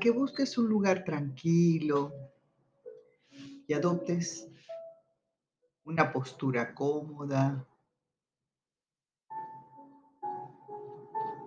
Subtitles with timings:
[0.00, 2.12] Que busques un lugar tranquilo
[3.66, 4.48] y adoptes
[5.84, 7.66] una postura cómoda,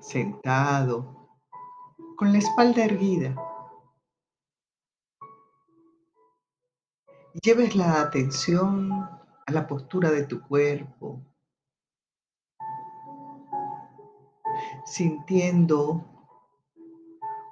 [0.02, 1.30] sentado,
[2.18, 3.36] con la espalda erguida.
[7.42, 11.22] Lleves la atención a la postura de tu cuerpo,
[14.86, 16.11] sintiendo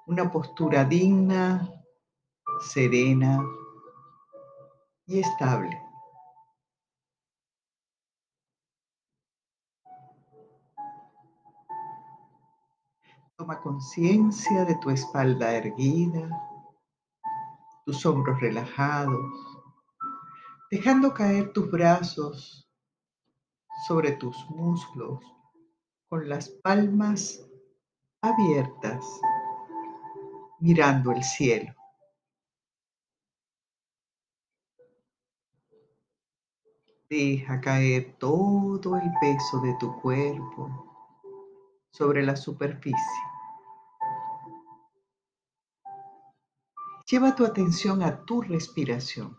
[0.10, 1.72] una postura digna,
[2.62, 3.46] serena
[5.06, 5.80] y estable.
[13.38, 16.28] Toma conciencia de tu espalda erguida,
[17.86, 19.60] tus hombros relajados,
[20.72, 22.68] dejando caer tus brazos
[23.88, 25.20] sobre tus muslos
[26.10, 27.48] con las palmas
[28.22, 29.06] abiertas
[30.60, 31.74] mirando el cielo.
[37.10, 40.86] Deja caer todo el peso de tu cuerpo
[41.92, 43.24] sobre la superficie.
[47.10, 49.36] Lleva tu atención a tu respiración.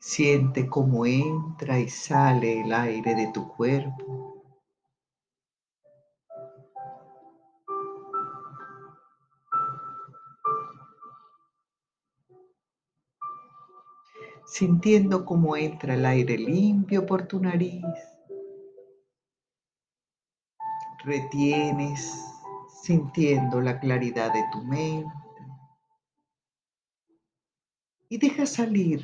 [0.00, 4.27] Siente cómo entra y sale el aire de tu cuerpo
[14.48, 17.84] sintiendo cómo entra el aire limpio por tu nariz.
[21.04, 22.18] Retienes
[22.82, 25.12] sintiendo la claridad de tu mente.
[28.08, 29.02] Y deja salir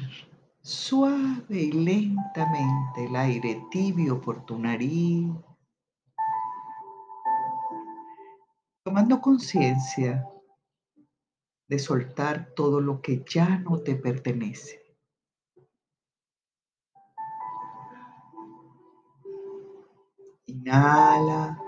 [0.62, 5.30] suave y lentamente el aire tibio por tu nariz.
[8.82, 10.26] Tomando conciencia
[11.68, 14.83] de soltar todo lo que ya no te pertenece.
[20.64, 21.58] Inhala.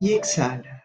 [0.00, 0.84] Y exhala.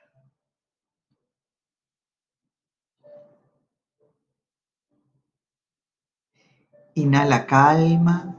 [6.96, 8.34] Inhala calma.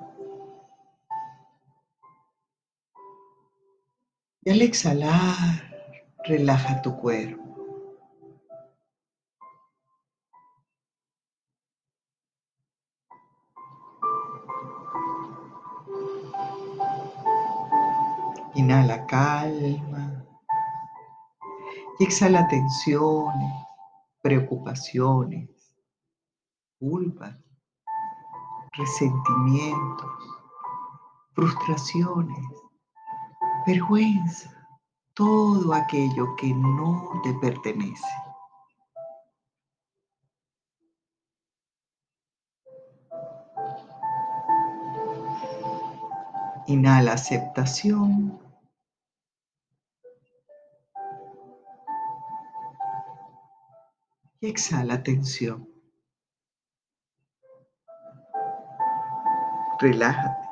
[4.43, 5.63] Y al exhalar,
[6.25, 7.50] relaja tu cuerpo.
[21.99, 23.53] Y exhala tensiones,
[24.23, 25.49] preocupaciones,
[26.79, 27.37] culpas,
[28.73, 30.11] resentimientos,
[31.35, 32.47] frustraciones,
[33.67, 34.51] vergüenza,
[35.15, 38.09] todo aquello que no te pertenece.
[46.67, 48.50] Inhala aceptación.
[54.41, 55.69] Y exhala tensión.
[59.79, 60.49] Relájate.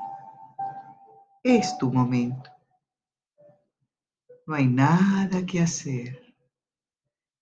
[1.43, 2.51] Es tu momento.
[4.47, 6.35] No hay nada que hacer.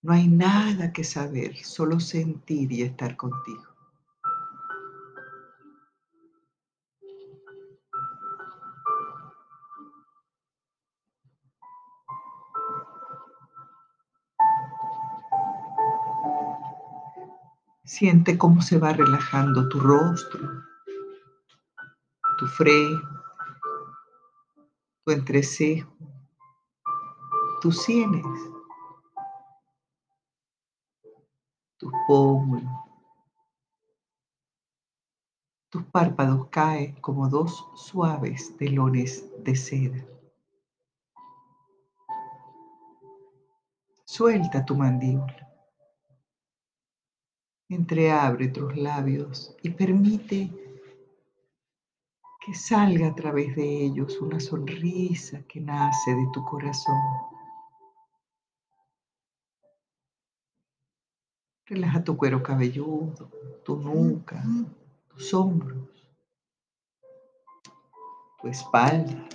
[0.03, 3.76] No hay nada que saber, solo sentir y estar contigo.
[17.99, 20.63] Siente cómo se va relajando tu rostro,
[22.37, 23.03] tu frente,
[25.03, 25.91] tu entrecejo,
[27.63, 28.23] tus sienes,
[31.79, 32.71] tus pómulos.
[35.71, 40.07] Tus párpados caen como dos suaves telones de seda.
[44.05, 45.46] Suelta tu mandíbula.
[47.69, 50.51] Entreabre tus labios y permite
[52.47, 56.95] que salga a través de ellos una sonrisa que nace de tu corazón.
[61.67, 63.29] Relaja tu cuero cabelludo,
[63.65, 64.41] tu nuca,
[65.09, 66.09] tus hombros,
[68.41, 69.29] tu espalda.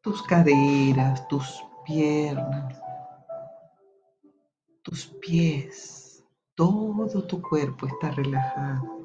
[0.00, 2.82] Tus caderas, tus piernas,
[4.82, 6.24] tus pies,
[6.54, 8.96] todo tu cuerpo está relajado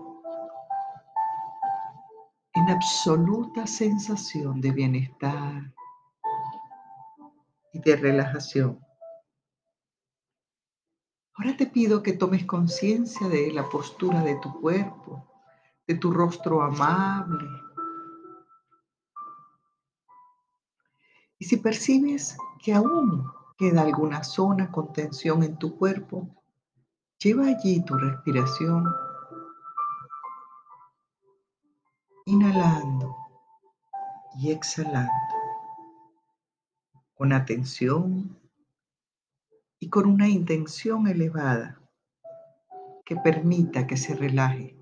[2.53, 5.73] en absoluta sensación de bienestar
[7.73, 8.79] y de relajación.
[11.35, 15.25] Ahora te pido que tomes conciencia de la postura de tu cuerpo,
[15.87, 17.47] de tu rostro amable.
[21.41, 23.25] Y si percibes que aún
[23.57, 26.29] queda alguna zona con tensión en tu cuerpo,
[27.17, 28.85] lleva allí tu respiración,
[32.27, 33.17] inhalando
[34.35, 35.11] y exhalando,
[37.15, 38.39] con atención
[39.79, 41.81] y con una intención elevada
[43.03, 44.77] que permita que se relaje.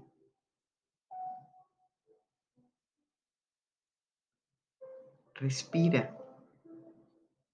[5.36, 6.19] Respira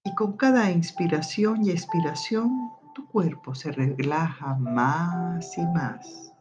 [0.06, 6.32] y con cada inspiración y expiración tu cuerpo se relaja más y más.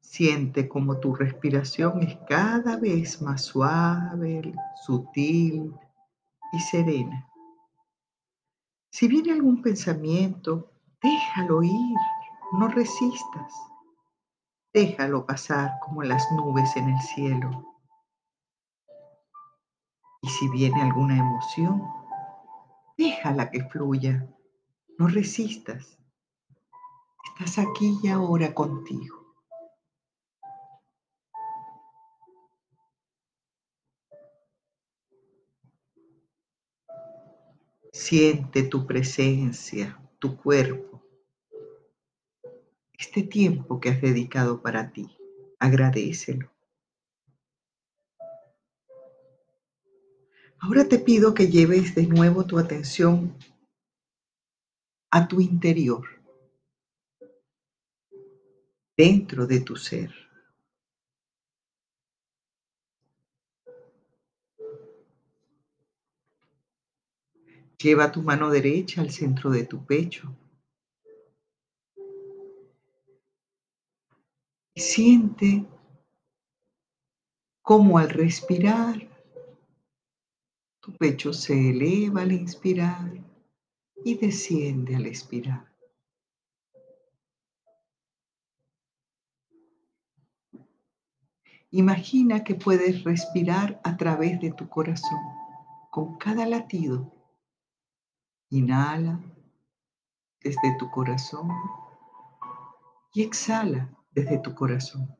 [0.00, 4.52] Siente como tu respiración es cada vez más suave,
[4.84, 5.72] sutil
[6.52, 7.28] y serena.
[8.90, 11.96] Si viene algún pensamiento, déjalo ir,
[12.54, 13.54] no resistas.
[14.74, 17.69] Déjalo pasar como las nubes en el cielo.
[20.38, 21.82] Si viene alguna emoción,
[22.96, 24.26] déjala que fluya,
[24.96, 25.98] no resistas.
[27.24, 29.34] Estás aquí y ahora contigo.
[37.92, 41.02] Siente tu presencia, tu cuerpo,
[42.96, 45.10] este tiempo que has dedicado para ti.
[45.58, 46.59] Agradecelo.
[50.62, 53.34] Ahora te pido que lleves de nuevo tu atención
[55.10, 56.06] a tu interior,
[58.94, 60.12] dentro de tu ser.
[67.78, 70.36] Lleva tu mano derecha al centro de tu pecho.
[74.74, 75.64] Y siente
[77.62, 79.09] cómo al respirar
[80.80, 83.12] tu pecho se eleva al inspirar
[84.04, 85.70] y desciende al expirar.
[91.72, 95.20] Imagina que puedes respirar a través de tu corazón
[95.90, 97.12] con cada latido
[98.52, 99.20] Inhala
[100.42, 101.48] desde tu corazón
[103.12, 105.16] y exhala desde tu corazón.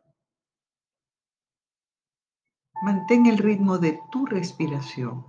[2.82, 5.24] Mantén el ritmo de tu respiración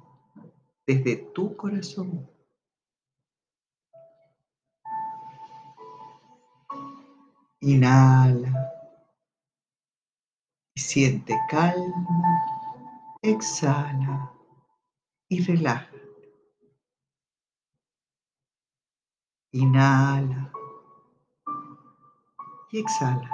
[0.88, 2.30] desde tu corazón.
[7.62, 8.72] Inhala
[10.76, 12.48] y siente calma.
[13.22, 14.34] Exhala
[15.30, 15.92] y relaja.
[19.52, 20.52] Inhala
[22.72, 23.30] y exhala.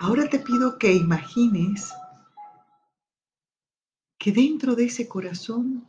[0.00, 1.92] Ahora te pido que imagines
[4.18, 5.86] que dentro de ese corazón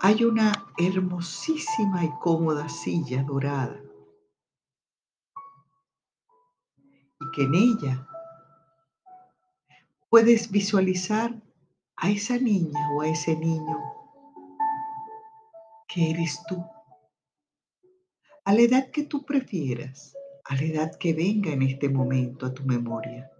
[0.00, 3.80] hay una hermosísima y cómoda silla dorada
[7.20, 8.08] y que en ella
[10.08, 11.40] puedes visualizar
[11.96, 13.78] a esa niña o a ese niño
[15.86, 16.64] que eres tú,
[18.44, 22.54] a la edad que tú prefieras, a la edad que venga en este momento a
[22.54, 23.30] tu memoria.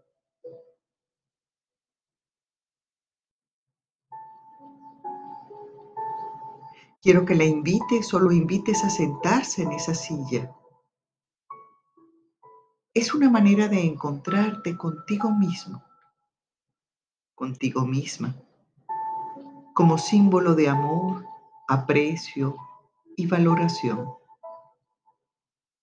[7.03, 10.55] Quiero que la invites o lo invites a sentarse en esa silla.
[12.93, 15.83] Es una manera de encontrarte contigo mismo,
[17.35, 18.35] contigo misma
[19.81, 21.25] como símbolo de amor,
[21.67, 22.55] aprecio
[23.17, 24.13] y valoración.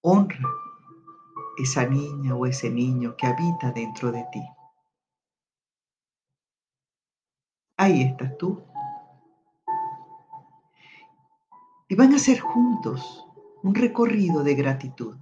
[0.02, 0.48] Honra
[1.58, 4.44] esa niña o ese niño que habita dentro de ti.
[7.78, 8.67] Ahí estás tú.
[11.90, 13.26] Y van a hacer juntos
[13.64, 15.16] un recorrido de gratitud.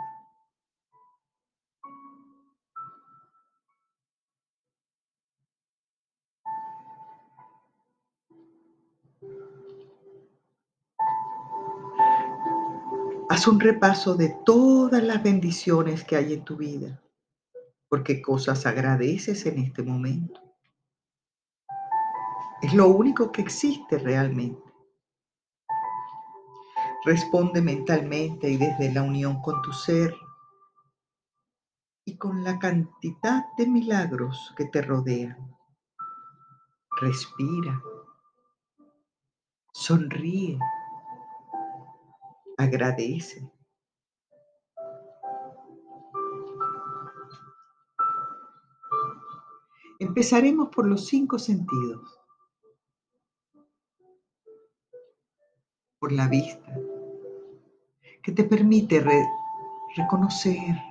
[13.29, 17.03] Haz un repaso de todas las bendiciones que hay en tu vida,
[17.89, 20.41] porque cosas agradeces en este momento.
[22.61, 24.64] Es lo único que existe realmente.
[27.05, 30.15] Responde mentalmente y desde la unión con tu ser
[32.03, 35.55] y con la cantidad de milagros que te rodean.
[36.99, 37.79] Respira.
[39.71, 40.57] Sonríe.
[42.57, 43.51] Agradece.
[49.99, 52.19] Empezaremos por los cinco sentidos.
[55.99, 56.79] Por la vista,
[58.25, 59.05] que te permite
[59.95, 60.81] reconocer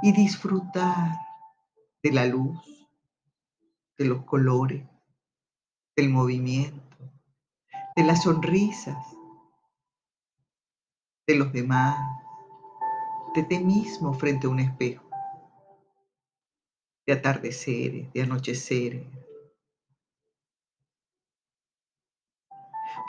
[0.00, 1.18] y disfrutar
[2.04, 2.88] de la luz,
[3.98, 4.86] de los colores,
[5.96, 6.96] del movimiento,
[7.96, 9.04] de las sonrisas,
[11.26, 11.98] de los demás,
[13.34, 15.10] de ti mismo frente a un espejo,
[17.08, 19.04] de atardeceres, de anocheceres,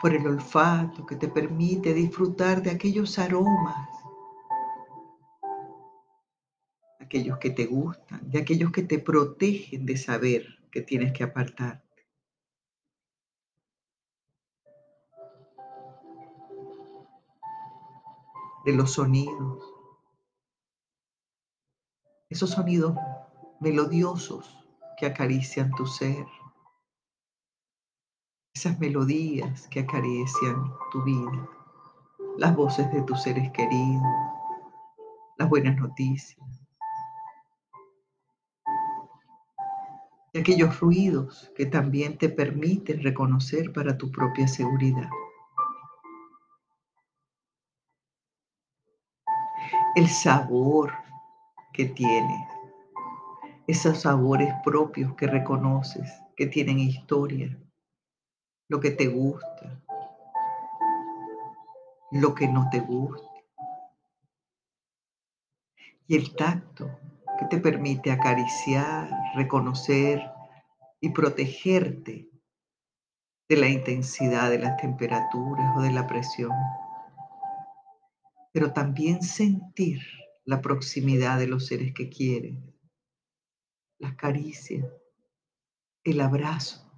[0.02, 3.88] por el olfato que te permite disfrutar de aquellos aromas
[7.12, 12.08] aquellos que te gustan, de aquellos que te protegen de saber que tienes que apartarte.
[18.64, 19.62] De los sonidos,
[22.30, 22.96] esos sonidos
[23.60, 24.58] melodiosos
[24.96, 26.24] que acarician tu ser,
[28.62, 31.48] esas melodías que acarician tu vida,
[32.38, 34.06] las voces de tus seres queridos,
[35.36, 36.38] las buenas noticias,
[40.32, 45.10] de aquellos ruidos que también te permiten reconocer para tu propia seguridad.
[49.96, 50.92] El sabor
[51.72, 52.46] que tienes,
[53.66, 57.58] esos sabores propios que reconoces, que tienen historia,
[58.72, 59.84] lo que te gusta,
[62.10, 63.28] lo que no te gusta.
[66.06, 66.90] Y el tacto,
[67.50, 70.22] te permite acariciar, reconocer
[71.00, 72.30] y protegerte
[73.50, 76.52] de la intensidad de las temperaturas o de la presión,
[78.52, 80.00] pero también sentir
[80.46, 82.56] la proximidad de los seres que quieres,
[83.98, 84.86] las caricias,
[86.04, 86.91] el abrazo.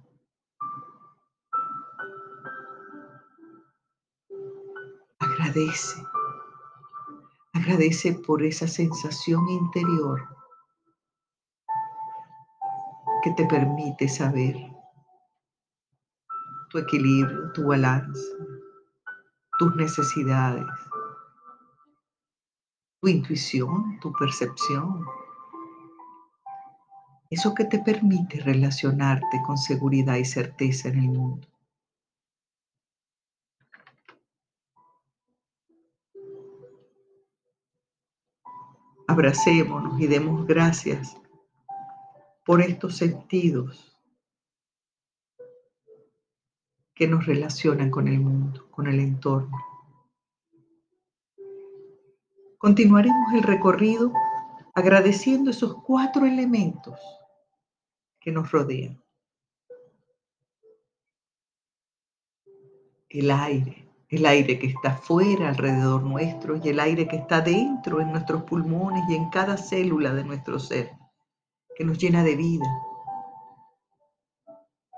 [5.45, 6.03] Agradece,
[7.53, 10.27] agradece por esa sensación interior
[13.21, 14.55] que te permite saber
[16.71, 18.23] tu equilibrio, tu balance,
[19.59, 20.65] tus necesidades,
[22.99, 25.05] tu intuición, tu percepción.
[27.29, 31.47] Eso que te permite relacionarte con seguridad y certeza en el mundo.
[39.07, 41.15] Abracémonos y demos gracias
[42.43, 43.95] por estos sentidos
[46.95, 49.57] que nos relacionan con el mundo, con el entorno.
[52.57, 54.11] Continuaremos el recorrido
[54.73, 56.99] agradeciendo esos cuatro elementos
[58.19, 59.01] que nos rodean.
[63.09, 63.84] El aire,
[64.15, 68.43] el aire que está fuera alrededor nuestro y el aire que está dentro en nuestros
[68.43, 70.91] pulmones y en cada célula de nuestro ser
[71.75, 72.65] que nos llena de vida.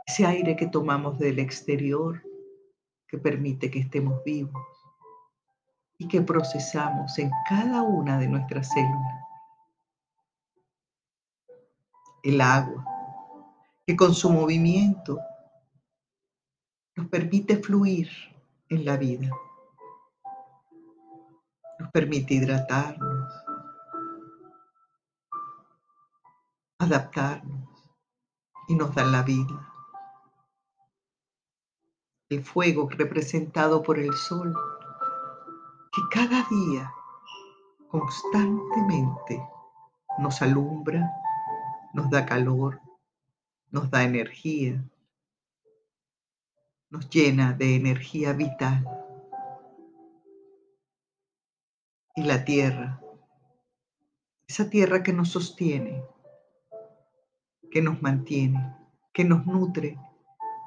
[0.05, 2.21] Ese aire que tomamos del exterior
[3.07, 4.63] que permite que estemos vivos
[5.97, 9.23] y que procesamos en cada una de nuestras células.
[12.21, 12.85] El agua,
[13.87, 15.19] que con su movimiento
[16.95, 18.09] nos permite fluir
[18.69, 19.29] en la vida,
[21.79, 23.33] nos permite hidratarnos,
[26.79, 27.69] adaptarnos
[28.67, 29.73] y nos dan la vida.
[32.29, 34.53] El fuego representado por el sol,
[35.93, 36.93] que cada día
[37.87, 39.41] constantemente
[40.19, 41.09] nos alumbra,
[41.93, 42.81] nos da calor,
[43.71, 44.83] nos da energía,
[46.89, 48.85] nos llena de energía vital.
[52.15, 53.01] Y la tierra,
[54.47, 56.03] esa tierra que nos sostiene,
[57.69, 58.75] que nos mantiene,
[59.13, 59.97] que nos nutre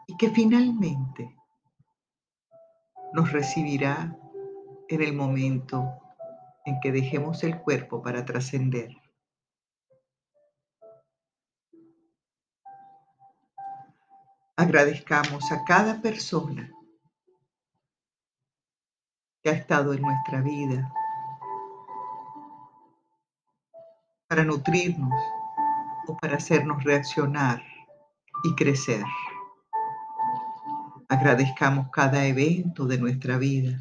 [0.06, 1.36] y que finalmente
[3.12, 4.16] nos recibirá
[4.88, 6.00] en el momento
[6.64, 8.99] en que dejemos el cuerpo para trascender.
[14.70, 16.70] Agradezcamos a cada persona
[19.42, 20.92] que ha estado en nuestra vida
[24.28, 25.12] para nutrirnos
[26.06, 27.60] o para hacernos reaccionar
[28.44, 29.04] y crecer.
[31.08, 33.76] Agradezcamos cada evento de nuestra vida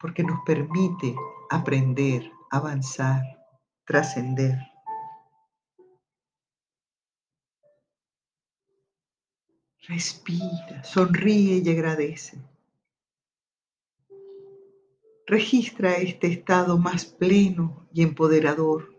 [0.00, 1.14] porque nos permite
[1.48, 3.22] aprender, avanzar,
[3.84, 4.71] trascender.
[9.88, 12.40] Respira, sonríe y agradece.
[15.26, 18.94] Registra este estado más pleno y empoderador,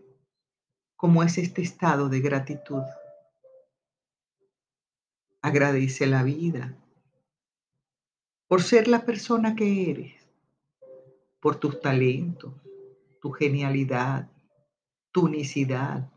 [0.94, 2.82] como es este estado de gratitud.
[5.40, 6.76] Agradece la vida
[8.46, 10.28] por ser la persona que eres,
[11.40, 12.52] por tus talentos,
[13.22, 14.30] tu genialidad,
[15.10, 16.12] tu unicidad.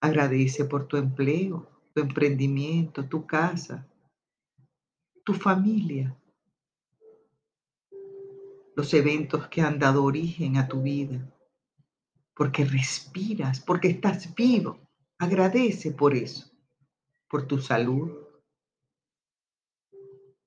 [0.00, 3.88] Agradece por tu empleo, tu emprendimiento, tu casa,
[5.24, 6.14] tu familia,
[8.76, 11.26] los eventos que han dado origen a tu vida,
[12.34, 14.78] porque respiras, porque estás vivo.
[15.18, 16.50] Agradece por eso
[17.30, 18.12] por tu salud,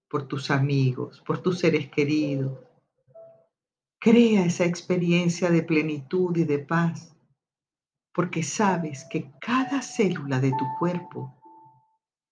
[0.08, 2.60] por tus amigos, por tus seres queridos.
[4.00, 7.12] Crea esa experiencia de plenitud y de paz,
[8.14, 11.39] porque sabes que cada célula de tu cuerpo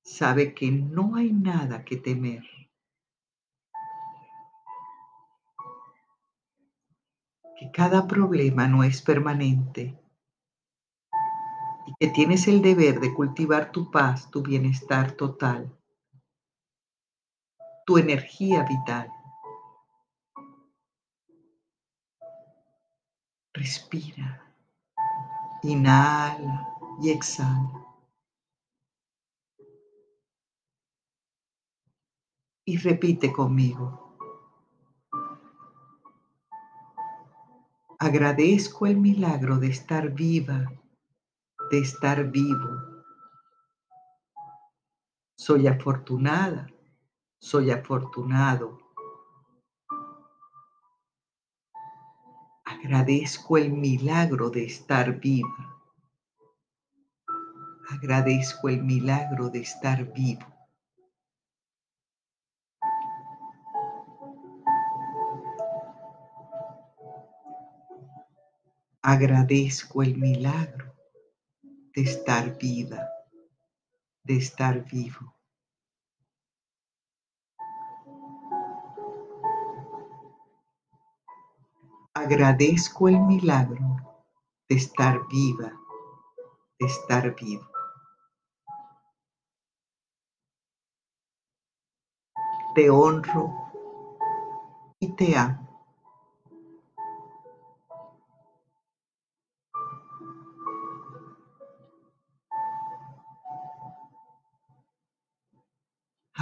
[0.08, 2.44] sabe que no hay nada que temer.
[7.60, 10.00] Que cada problema no es permanente
[11.88, 15.76] y que tienes el deber de cultivar tu paz, tu bienestar total,
[17.86, 19.12] tu energía vital.
[23.54, 24.54] Respira,
[25.63, 26.70] inhala
[27.02, 27.87] y exhala.
[32.67, 34.15] Y repite conmigo.
[37.97, 40.67] Agradezco el milagro de estar viva
[41.69, 43.03] de estar vivo.
[45.38, 46.67] Soy afortunada,
[47.39, 48.80] soy afortunado.
[52.65, 55.82] Agradezco el milagro de estar viva.
[57.89, 60.57] Agradezco el milagro de estar vivo.
[69.10, 70.93] Agradezco el milagro
[71.96, 73.08] de estar viva,
[74.22, 75.34] de estar vivo.
[82.13, 83.96] Agradezco el milagro
[84.67, 85.72] de estar viva,
[86.78, 87.65] de estar vivo.
[92.76, 93.54] Te honro
[95.00, 95.66] y te amo.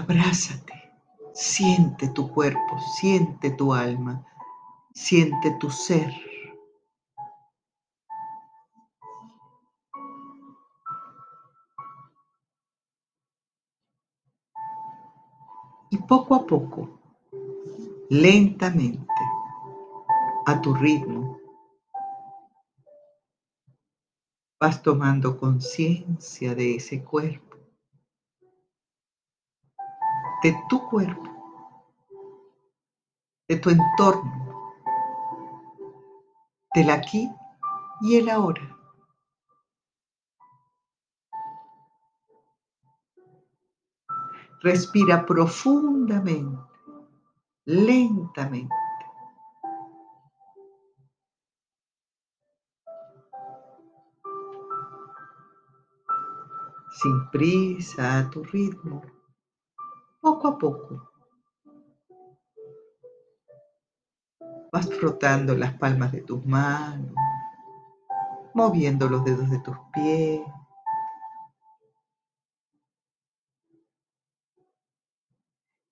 [0.08, 0.94] Abrázate,
[1.34, 4.24] siente tu cuerpo, siente tu alma,
[4.94, 6.14] siente tu ser.
[15.90, 17.00] Y poco a poco,
[18.12, 19.24] lentamente,
[20.46, 21.40] a tu ritmo,
[24.60, 27.55] vas tomando conciencia de ese cuerpo
[30.46, 31.24] de tu cuerpo,
[33.48, 34.76] de tu entorno,
[36.76, 37.32] del aquí
[38.02, 38.62] y el ahora.
[44.62, 46.62] Respira profundamente,
[47.66, 48.76] lentamente.
[57.02, 59.15] Sin prisa, a tu ritmo
[60.26, 61.12] poco a poco.
[64.72, 67.14] Vas frotando las palmas de tus manos,
[68.56, 70.42] moviendo los dedos de tus pies.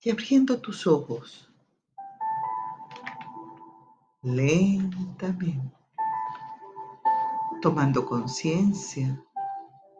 [0.01, 1.47] Y abriendo tus ojos
[4.23, 5.77] lentamente,
[7.61, 9.23] tomando conciencia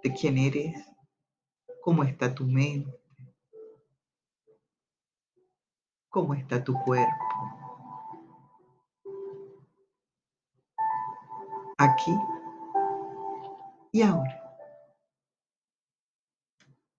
[0.02, 0.90] de quién eres,
[1.84, 3.03] cómo está tu mente
[6.14, 7.26] ¿Cómo está tu cuerpo?
[11.80, 12.16] Aquí
[13.92, 14.43] y ahora.